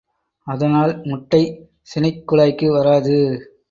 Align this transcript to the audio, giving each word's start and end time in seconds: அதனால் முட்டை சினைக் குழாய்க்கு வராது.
அதனால் 0.47 1.01
முட்டை 1.03 1.43
சினைக் 1.81 2.23
குழாய்க்கு 2.27 2.67
வராது. 2.71 3.17